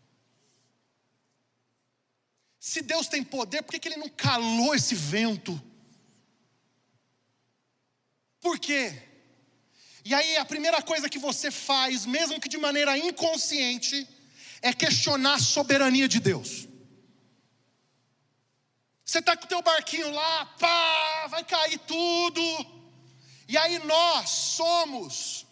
[2.58, 5.62] Se Deus tem poder, por que, que Ele não calou esse vento?
[8.40, 9.10] Por quê?
[10.04, 14.08] E aí a primeira coisa que você faz, mesmo que de maneira inconsciente,
[14.62, 16.66] é questionar a soberania de Deus.
[19.04, 22.81] Você está com o teu barquinho lá, pá, vai cair tudo.
[23.48, 25.46] E aí nós somos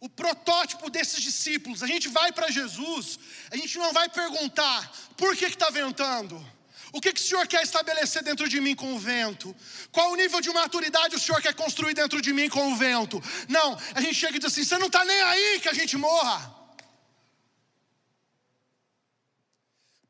[0.00, 1.82] o protótipo desses discípulos.
[1.82, 3.18] A gente vai para Jesus,
[3.50, 6.44] a gente não vai perguntar por que está ventando.
[6.92, 9.54] O que, que o Senhor quer estabelecer dentro de mim com o vento?
[9.90, 13.20] Qual o nível de maturidade o Senhor quer construir dentro de mim com o vento?
[13.48, 15.96] Não, a gente chega e diz assim: você não está nem aí que a gente
[15.96, 16.54] morra.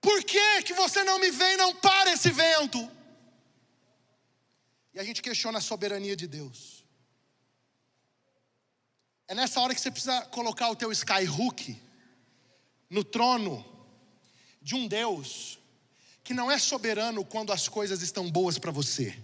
[0.01, 2.91] Por que, que você não me vem e não para esse vento?
[4.93, 6.74] E a gente questiona a soberania de Deus.
[9.27, 11.81] É nessa hora que você precisa colocar o teu skyhook
[12.91, 13.65] no trono
[14.61, 15.59] de um Deus
[16.23, 19.17] que não é soberano quando as coisas estão boas para você.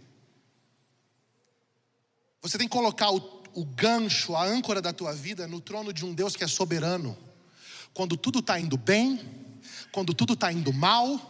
[2.42, 6.04] Você tem que colocar o, o, gancho, a âncora da tua vida no trono de
[6.04, 7.16] um Deus que é soberano.
[7.92, 9.20] Quando tudo está indo bem,
[9.92, 11.29] quando tudo está indo mal,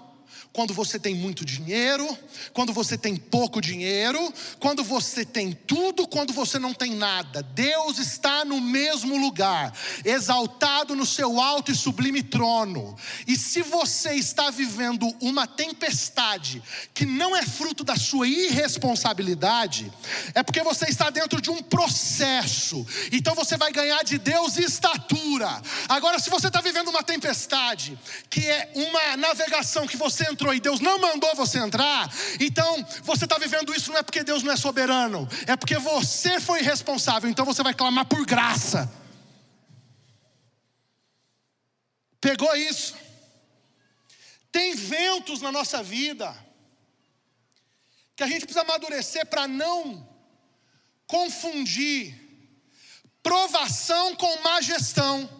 [0.53, 2.07] quando você tem muito dinheiro,
[2.53, 7.43] quando você tem pouco dinheiro, quando você tem tudo, quando você não tem nada.
[7.43, 9.73] Deus está no mesmo lugar,
[10.05, 12.97] exaltado no seu alto e sublime trono.
[13.27, 16.63] E se você está vivendo uma tempestade
[16.95, 19.93] que não é fruto da sua irresponsabilidade,
[20.35, 22.87] é porque você está dentro de um processo.
[23.13, 25.61] Então você vai ganhar de Deus estatura.
[25.89, 27.99] Agora, se você está vivendo uma tempestade,
[28.29, 33.25] que é uma navegação que você entrou e Deus não mandou você entrar, então você
[33.25, 37.29] está vivendo isso não é porque Deus não é soberano, é porque você foi responsável,
[37.29, 38.91] então você vai clamar por graça.
[42.21, 42.95] Pegou isso?
[44.53, 46.35] Tem ventos na nossa vida
[48.15, 50.07] que a gente precisa amadurecer para não
[51.07, 52.15] confundir
[53.23, 55.40] provação com má gestão.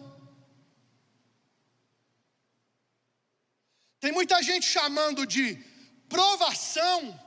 [4.01, 5.63] Tem muita gente chamando de
[6.09, 7.17] provação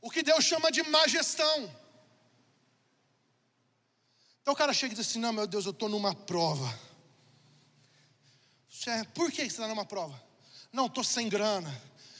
[0.00, 1.74] o que Deus chama de má gestão.
[4.42, 6.78] Então o cara chega e diz assim: Não, meu Deus, eu estou numa prova.
[8.68, 10.22] Você, por que você está numa prova?
[10.72, 11.70] Não, estou sem grana.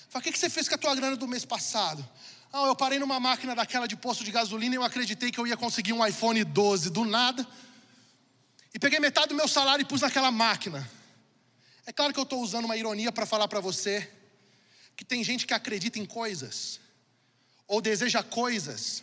[0.08, 2.06] Fala, o que você fez com a tua grana do mês passado?
[2.50, 5.46] Ah, eu parei numa máquina daquela de posto de gasolina e eu acreditei que eu
[5.46, 7.46] ia conseguir um iPhone 12 do nada.
[8.72, 10.97] E peguei metade do meu salário e pus naquela máquina.
[11.88, 14.12] É claro que eu estou usando uma ironia para falar para você
[14.94, 16.78] que tem gente que acredita em coisas
[17.66, 19.02] ou deseja coisas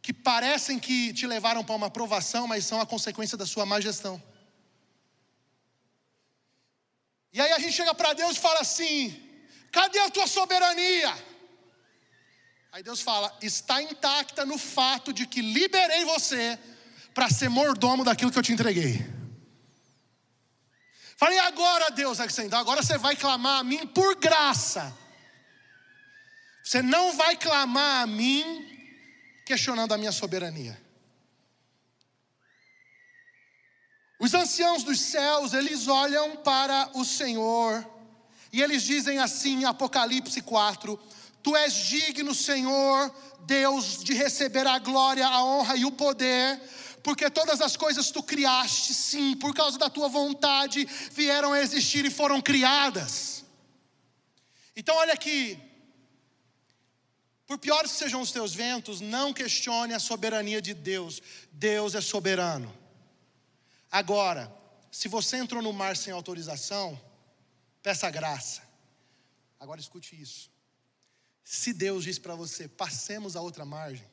[0.00, 3.80] que parecem que te levaram para uma aprovação, mas são a consequência da sua má
[3.80, 4.22] gestão.
[7.32, 9.20] E aí a gente chega para Deus e fala assim:
[9.72, 11.12] cadê a tua soberania?
[12.70, 16.56] Aí Deus fala: está intacta no fato de que liberei você
[17.12, 19.17] para ser mordomo daquilo que eu te entreguei.
[21.18, 24.96] Falei, agora Deus, então agora você vai clamar a mim por graça.
[26.62, 28.64] Você não vai clamar a mim
[29.44, 30.80] questionando a minha soberania.
[34.20, 37.84] Os anciãos dos céus, eles olham para o Senhor
[38.52, 40.96] e eles dizem assim em Apocalipse 4:
[41.42, 46.60] Tu és digno, Senhor, Deus, de receber a glória, a honra e o poder,
[47.08, 52.04] porque todas as coisas tu criaste, sim, por causa da tua vontade, vieram a existir
[52.04, 53.46] e foram criadas.
[54.76, 55.58] Então, olha aqui,
[57.46, 61.22] por piores que sejam os teus ventos, não questione a soberania de Deus.
[61.50, 62.70] Deus é soberano.
[63.90, 64.54] Agora,
[64.92, 67.00] se você entrou no mar sem autorização,
[67.82, 68.60] peça graça.
[69.58, 70.50] Agora escute isso.
[71.42, 74.04] Se Deus diz para você, passemos a outra margem.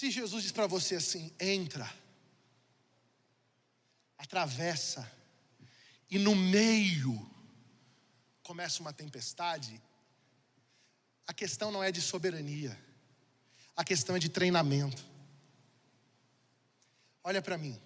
[0.00, 1.94] Se Jesus diz para você assim, entra,
[4.16, 5.06] atravessa,
[6.10, 7.30] e no meio
[8.42, 9.78] começa uma tempestade,
[11.26, 12.82] a questão não é de soberania,
[13.76, 15.04] a questão é de treinamento.
[17.22, 17.78] Olha para mim.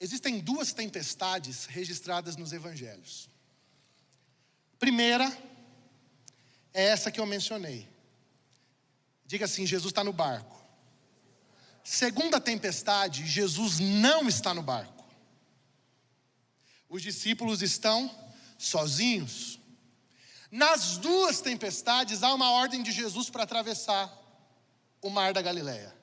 [0.00, 3.28] Existem duas tempestades registradas nos evangelhos.
[4.78, 5.26] Primeira
[6.72, 7.93] é essa que eu mencionei.
[9.26, 10.62] Diga assim: Jesus está no barco.
[11.82, 15.04] Segunda tempestade, Jesus não está no barco.
[16.88, 18.10] Os discípulos estão
[18.58, 19.58] sozinhos.
[20.50, 24.10] Nas duas tempestades há uma ordem de Jesus para atravessar
[25.02, 25.94] o mar da Galileia.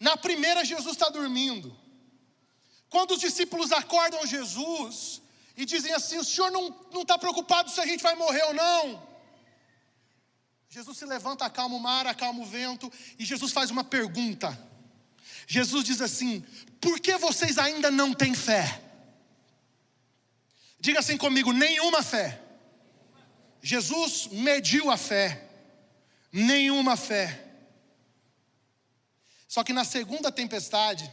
[0.00, 1.76] Na primeira, Jesus está dormindo.
[2.88, 5.20] Quando os discípulos acordam Jesus
[5.56, 9.13] e dizem assim: O senhor não está preocupado se a gente vai morrer ou não?
[10.74, 14.58] Jesus se levanta, acalma o mar, acalma o vento, e Jesus faz uma pergunta.
[15.46, 16.44] Jesus diz assim:
[16.80, 18.82] Por que vocês ainda não têm fé?
[20.80, 22.42] Diga assim comigo: nenhuma fé.
[23.62, 25.48] Jesus mediu a fé,
[26.32, 27.52] nenhuma fé.
[29.46, 31.08] Só que na segunda tempestade,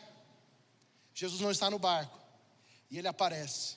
[1.13, 2.19] Jesus não está no barco,
[2.89, 3.75] e ele aparece,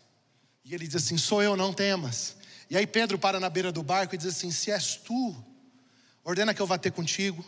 [0.64, 2.38] e ele diz assim: Sou eu, não temas.
[2.70, 5.52] E aí Pedro para na beira do barco e diz assim: Se és tu,
[6.24, 7.44] ordena que eu vá ter contigo.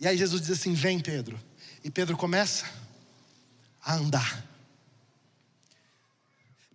[0.00, 1.38] E aí Jesus diz assim: Vem, Pedro.
[1.82, 2.64] E Pedro começa
[3.82, 4.44] a andar.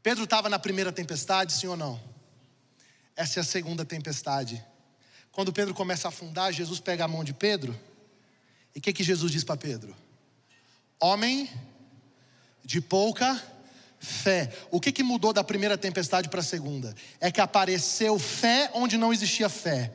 [0.04, 2.00] Pedro estava na primeira tempestade, sim ou não?
[3.16, 4.64] Essa é a segunda tempestade.
[5.32, 7.78] Quando Pedro começa a afundar, Jesus pega a mão de Pedro.
[8.76, 9.96] E o que, que Jesus diz para Pedro?
[11.00, 11.50] Homem
[12.64, 13.42] de pouca
[14.00, 14.52] fé.
[14.72, 16.96] O que, que mudou da primeira tempestade para a segunda?
[17.20, 19.92] É que apareceu fé onde não existia fé.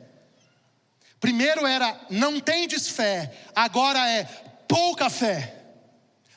[1.19, 4.23] Primeiro era não tendes fé, agora é
[4.67, 5.63] pouca fé,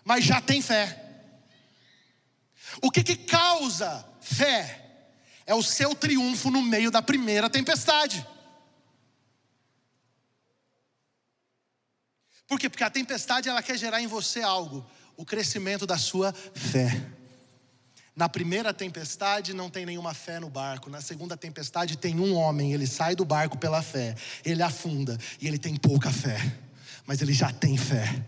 [0.05, 1.05] mas já tem fé.
[2.83, 4.85] O que, que causa fé?
[5.47, 8.27] É o seu triunfo no meio da primeira tempestade.
[12.47, 12.69] Por quê?
[12.69, 17.18] Porque a tempestade ela quer gerar em você algo, o crescimento da sua fé.
[18.19, 20.91] Na primeira tempestade não tem nenhuma fé no barco.
[20.91, 25.47] Na segunda tempestade tem um homem, ele sai do barco pela fé, ele afunda e
[25.47, 26.37] ele tem pouca fé,
[27.07, 28.27] mas ele já tem fé.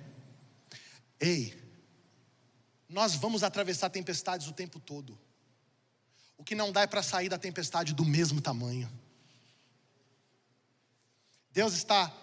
[1.18, 1.61] Ei,
[2.88, 5.18] nós vamos atravessar tempestades o tempo todo.
[6.38, 8.88] O que não dá é para sair da tempestade do mesmo tamanho.
[11.53, 12.14] Deus está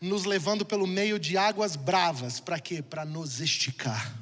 [0.00, 2.80] nos levando pelo meio de águas bravas, para quê?
[2.80, 4.16] Para nos esticar.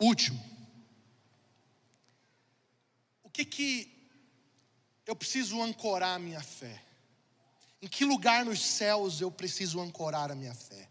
[0.00, 0.42] Último.
[3.22, 3.98] O que que
[5.06, 6.82] eu preciso ancorar a minha fé?
[7.80, 10.88] Em que lugar nos céus eu preciso ancorar a minha fé?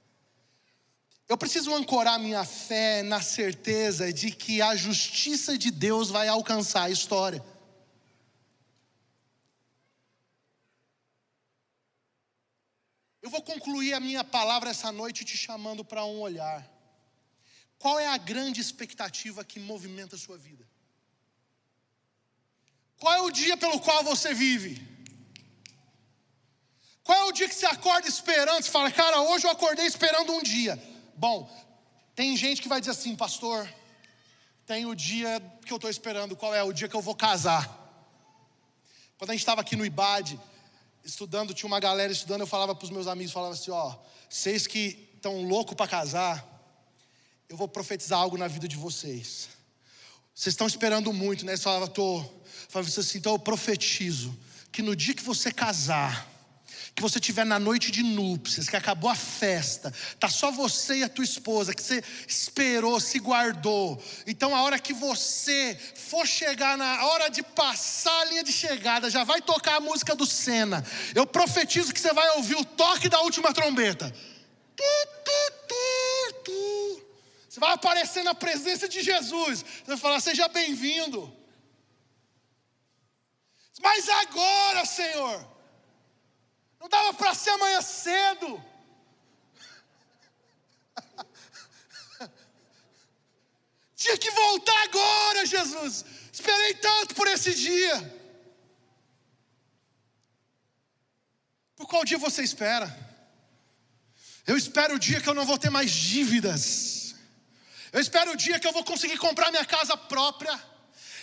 [1.27, 6.83] Eu preciso ancorar minha fé na certeza de que a justiça de Deus vai alcançar
[6.83, 7.43] a história.
[13.21, 16.76] Eu vou concluir a minha palavra essa noite te chamando para um olhar.
[17.79, 20.65] Qual é a grande expectativa que movimenta a sua vida?
[22.99, 24.81] Qual é o dia pelo qual você vive?
[27.03, 28.63] Qual é o dia que você acorda esperando?
[28.63, 30.81] Você fala, cara, hoje eu acordei esperando um dia.
[31.15, 31.49] Bom,
[32.15, 33.71] tem gente que vai dizer assim, pastor,
[34.65, 36.35] tem o dia que eu estou esperando.
[36.35, 36.63] Qual é?
[36.63, 37.65] O dia que eu vou casar.
[39.17, 40.39] Quando a gente estava aqui no IBAD,
[41.03, 43.95] estudando, tinha uma galera estudando, eu falava para os meus amigos, falava assim, ó,
[44.29, 46.56] vocês que estão loucos para casar,
[47.49, 49.49] eu vou profetizar algo na vida de vocês.
[50.35, 51.55] Vocês estão esperando muito, né?
[51.55, 52.23] Você falava, tô.
[52.69, 54.37] Falava assim, então eu profetizo
[54.71, 56.29] que no dia que você casar,
[56.93, 61.03] que você tiver na noite de núpcias, que acabou a festa, tá só você e
[61.03, 64.03] a tua esposa, que você esperou, se guardou.
[64.27, 69.09] Então a hora que você for chegar na hora de passar a linha de chegada,
[69.09, 70.85] já vai tocar a música do Senna.
[71.15, 74.13] Eu profetizo que você vai ouvir o toque da última trombeta.
[74.75, 74.83] Tu,
[75.23, 76.86] tu, tu, tu.
[77.57, 79.63] Você vai aparecer na presença de Jesus.
[79.63, 81.35] Você vai falar: Seja bem-vindo.
[83.81, 85.57] Mas agora, Senhor,
[86.79, 88.63] não dava para ser amanhã cedo.
[93.95, 96.05] Tinha que voltar agora, Jesus.
[96.31, 97.95] Esperei tanto por esse dia.
[101.75, 102.87] Por qual dia você espera?
[104.45, 106.96] Eu espero o dia que eu não vou ter mais dívidas.
[107.91, 110.59] Eu espero o dia que eu vou conseguir comprar minha casa própria.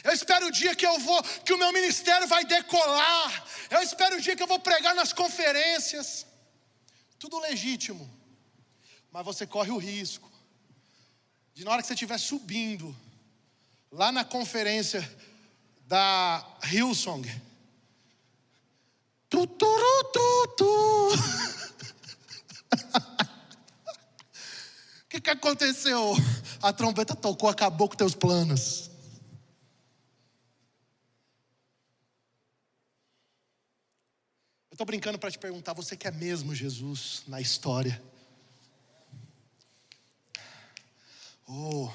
[0.03, 3.45] Eu espero o dia que eu vou, que o meu ministério vai decolar.
[3.71, 6.27] Eu espero o dia que eu vou pregar nas conferências.
[7.19, 8.11] Tudo legítimo.
[9.11, 10.35] Mas você corre o risco
[11.55, 12.95] de na hora que você estiver subindo
[13.93, 15.09] lá na conferência
[15.87, 17.23] da Hillsong,
[19.31, 21.09] tu, tu, tu, tu.
[25.05, 26.17] O que, que aconteceu?
[26.65, 28.91] A trombeta tocou, acabou com teus planos.
[34.71, 38.03] Eu estou brincando para te perguntar: você quer mesmo Jesus na história?
[41.47, 41.91] Oh,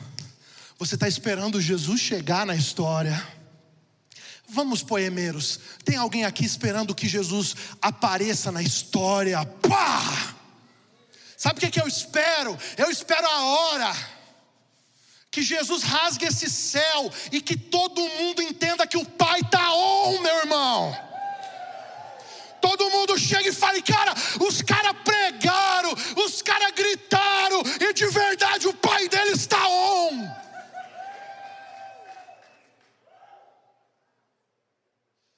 [0.77, 3.27] você está esperando Jesus chegar na história?
[4.47, 9.43] Vamos, poemeiros, tem alguém aqui esperando que Jesus apareça na história?
[9.43, 10.35] Pá!
[11.35, 12.55] Sabe o que, que eu espero?
[12.77, 14.18] Eu espero a hora
[15.31, 20.19] que Jesus rasgue esse céu e que todo mundo entenda que o Pai está on,
[20.19, 21.09] meu irmão
[22.61, 28.67] todo mundo chega e fala, cara, os caras pregaram, os caras gritaram, e de verdade
[28.67, 30.39] o pai dele está on.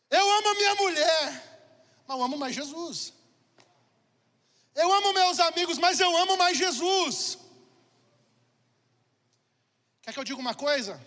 [0.09, 1.43] Eu amo a minha mulher,
[2.07, 3.13] mas eu amo mais Jesus.
[4.75, 7.37] Eu amo meus amigos, mas eu amo mais Jesus.
[10.01, 10.99] Quer que eu diga uma coisa?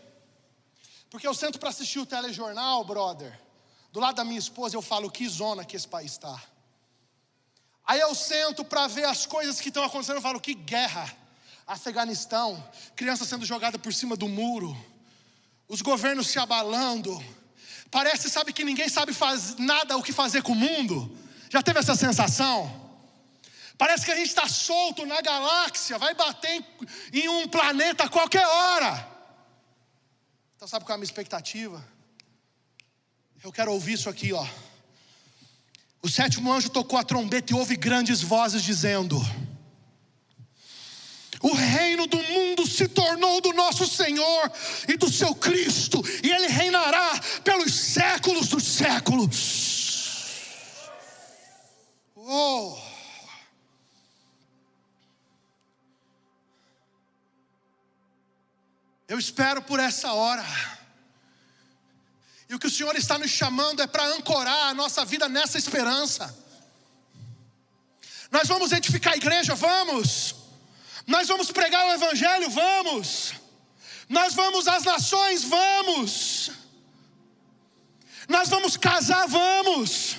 [1.11, 3.39] Porque eu sento para assistir o telejornal, brother.
[3.93, 6.43] Do lado da minha esposa eu falo que zona que esse país está.
[7.87, 11.13] Aí eu sento para ver as coisas que estão acontecendo, eu falo que guerra.
[11.67, 12.63] Afeganistão,
[12.95, 14.77] criança sendo jogada por cima do muro,
[15.67, 17.25] os governos se abalando.
[17.91, 21.17] Parece, sabe, que ninguém sabe faz, nada o que fazer com o mundo.
[21.49, 22.84] Já teve essa sensação?
[23.77, 26.65] Parece que a gente está solto na galáxia, vai bater em,
[27.25, 29.09] em um planeta a qualquer hora.
[30.57, 31.85] Então, sabe qual é a minha expectativa?
[33.43, 34.47] Eu quero ouvir isso aqui, ó.
[36.01, 39.21] O sétimo anjo tocou a trombeta e houve grandes vozes dizendo:
[41.41, 44.53] O reino do mundo se tornou do nosso Senhor
[44.89, 49.75] e do seu Cristo, e ele reinará pelos séculos dos séculos.
[52.15, 52.94] Oh.
[59.15, 60.45] Eu espero por essa hora.
[62.49, 65.57] E o que o Senhor está nos chamando é para ancorar a nossa vida nessa
[65.57, 66.37] esperança.
[68.29, 70.35] Nós vamos edificar a igreja, vamos.
[71.07, 73.35] Nós vamos pregar o Evangelho, vamos.
[74.09, 76.51] Nós vamos às nações, vamos.
[78.29, 80.17] Nós vamos casar, vamos.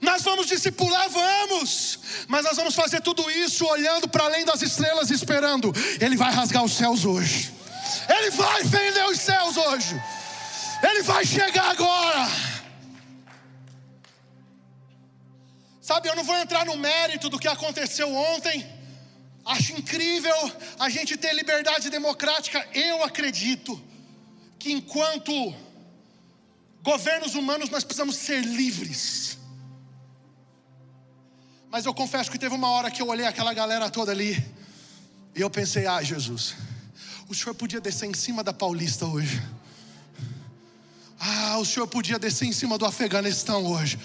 [0.00, 1.98] Nós vamos discipular, vamos.
[2.28, 5.70] Mas nós vamos fazer tudo isso olhando para além das estrelas, esperando.
[6.00, 7.60] Ele vai rasgar os céus hoje.
[8.08, 10.00] Ele vai fender os céus hoje.
[10.82, 12.28] Ele vai chegar agora.
[15.80, 18.64] Sabe, eu não vou entrar no mérito do que aconteceu ontem.
[19.44, 22.66] Acho incrível a gente ter liberdade democrática.
[22.72, 23.82] Eu acredito
[24.58, 25.32] que enquanto
[26.82, 29.38] governos humanos nós precisamos ser livres.
[31.68, 34.32] Mas eu confesso que teve uma hora que eu olhei aquela galera toda ali
[35.34, 36.54] e eu pensei: ah, Jesus,
[37.28, 39.42] o senhor podia descer em cima da Paulista hoje.
[41.18, 43.98] Ah, o senhor podia descer em cima do Afeganistão hoje.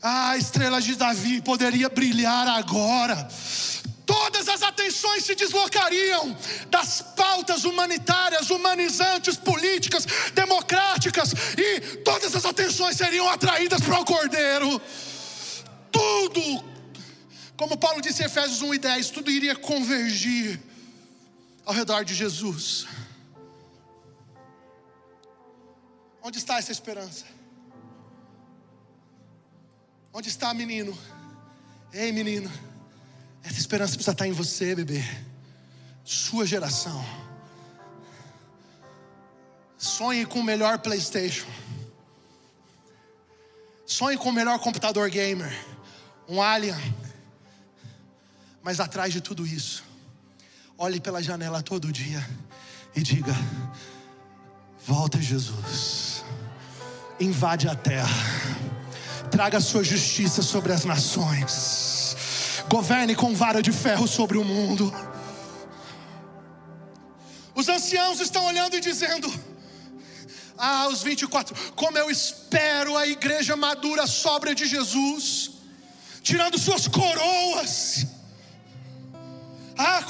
[0.00, 3.28] Ah, a estrela de Davi poderia brilhar agora.
[4.06, 6.36] Todas as atenções se deslocariam
[6.70, 14.80] das pautas humanitárias, humanizantes, políticas, democráticas, e todas as atenções seriam atraídas para o Cordeiro.
[15.90, 16.64] Tudo,
[17.56, 20.71] como Paulo disse em Efésios 1 e 10, tudo iria convergir
[21.64, 22.86] ao redor de Jesus.
[26.22, 27.24] Onde está essa esperança?
[30.12, 30.96] Onde está, menino?
[31.92, 32.50] Ei, menino,
[33.42, 35.02] essa esperança precisa estar em você, bebê.
[36.04, 37.04] Sua geração.
[39.76, 41.48] Sonhe com o melhor PlayStation.
[43.84, 45.52] Sonhe com o melhor computador gamer.
[46.28, 46.76] Um Alien.
[48.62, 49.84] Mas atrás de tudo isso,
[50.82, 52.20] olhe pela janela todo dia
[52.94, 53.32] e diga:
[54.84, 56.24] Volta, Jesus.
[57.20, 58.08] Invade a terra.
[59.30, 62.16] Traga a sua justiça sobre as nações.
[62.68, 64.92] Governe com vara de ferro sobre o mundo.
[67.54, 69.32] Os anciãos estão olhando e dizendo:
[70.58, 75.52] Ah, os 24, como eu espero a igreja madura sóbria de Jesus,
[76.24, 77.81] tirando suas coroas.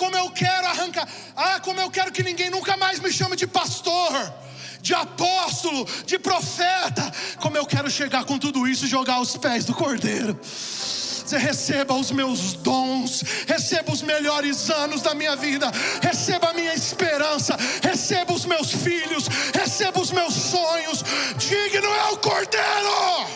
[0.02, 1.06] Como eu quero arrancar.
[1.36, 4.34] Ah, como eu quero que ninguém nunca mais me chame de pastor
[4.80, 7.04] de apóstolo, de profeta.
[7.40, 10.36] Como eu quero chegar com tudo isso e jogar aos pés do Cordeiro.
[10.42, 15.70] Você receba os meus dons, receba os melhores anos da minha vida,
[16.02, 21.04] receba a minha esperança, receba os meus filhos, receba os meus sonhos.
[21.36, 23.26] Digno é o Cordeiro.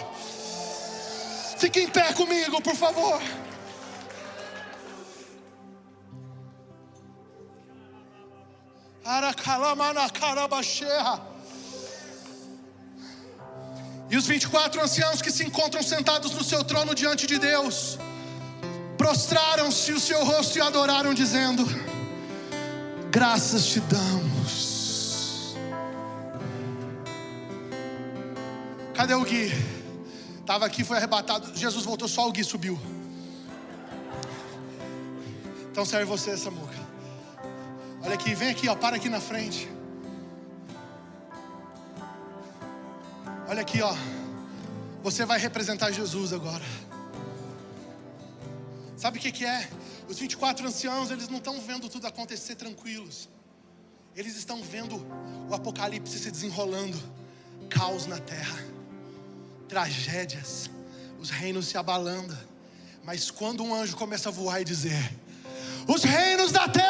[1.59, 3.23] Fique em pé comigo, por favor.
[14.11, 17.99] E os 24 anciãos que se encontram sentados no seu trono diante de Deus,
[18.99, 21.65] prostraram-se o seu rosto e adoraram, dizendo:
[23.11, 25.55] Graças te damos.
[28.93, 29.53] Cadê o Gui?
[30.41, 31.57] Estava aqui, foi arrebatado.
[31.57, 32.81] Jesus voltou, só o Gui subiu.
[35.71, 36.86] Então serve você, Samuca.
[38.07, 39.69] Olha aqui, vem aqui, ó, para aqui na frente.
[43.49, 43.93] Olha aqui, ó.
[45.03, 46.65] Você vai representar Jesus agora.
[48.97, 49.69] Sabe o que, que é?
[50.09, 53.29] Os 24 anciãos, eles não estão vendo tudo acontecer tranquilos.
[54.15, 55.05] Eles estão vendo
[55.51, 56.97] o apocalipse se desenrolando,
[57.69, 58.65] caos na terra,
[59.69, 60.71] tragédias,
[61.19, 62.39] os reinos se abalando.
[63.03, 65.13] Mas quando um anjo começa a voar e dizer:
[65.89, 66.86] Os reinos da terra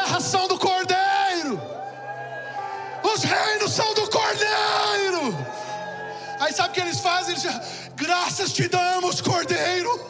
[6.57, 7.33] sabe o que eles fazem?
[7.33, 7.61] Eles dizem,
[7.95, 10.01] graças te damos, Cordeiro,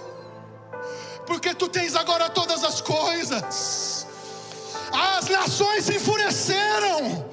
[1.26, 4.06] porque tu tens agora todas as coisas.
[4.92, 7.28] As nações se enfureceram,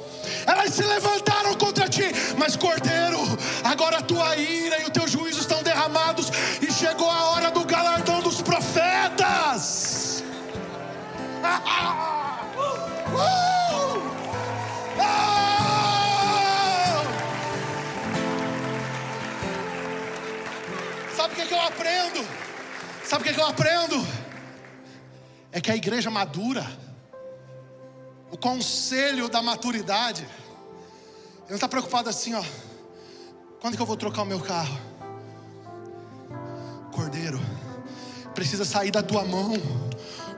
[0.48, 3.20] elas se levantaram contra ti, mas Cordeiro,
[3.64, 7.64] agora a tua ira e o teu juízo estão derramados, e chegou a hora do
[7.64, 10.24] galardão dos profetas.
[21.54, 22.28] que, eu aprendo?
[23.06, 24.08] Sabe o que, que eu aprendo?
[25.52, 26.66] É que a igreja madura,
[28.32, 32.44] o conselho da maturidade, ele não está preocupado assim, ó.
[33.62, 34.78] Quando que eu vou trocar o meu carro?
[36.92, 37.40] Cordeiro,
[38.34, 39.54] precisa sair da tua mão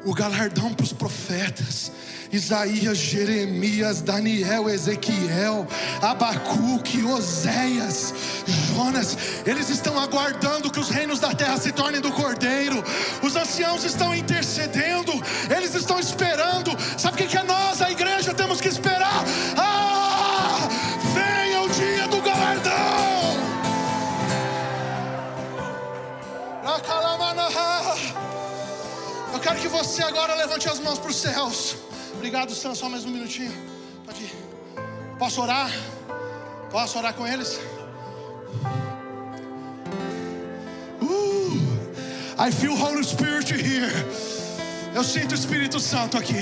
[0.06, 1.92] o galardão para os profetas.
[2.32, 5.68] Isaías, Jeremias, Daniel, Ezequiel,
[6.02, 8.14] Abacuque, Oséias,
[8.46, 12.84] Jonas, eles estão aguardando que os reinos da terra se tornem do Cordeiro.
[13.22, 15.12] Os anciãos estão intercedendo,
[15.56, 16.72] eles estão esperando.
[16.98, 19.24] Sabe o que é nós, a igreja, temos que esperar?
[19.58, 20.68] Ah,
[21.14, 23.06] venha o dia do galardão.
[29.34, 31.76] Eu quero que você agora levante as mãos para os céus.
[32.26, 32.74] Obrigado, Sam.
[32.74, 33.54] Só mais um minutinho.
[34.04, 34.34] Pode ir.
[35.20, 35.70] Posso orar?
[36.72, 37.60] Posso orar com eles?
[41.00, 41.56] Uh,
[42.40, 43.94] I feel Holy Spirit here.
[44.96, 46.42] Eu sinto o Espírito Santo aqui.